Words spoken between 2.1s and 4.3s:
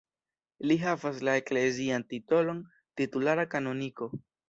titolon titulara kanoniko.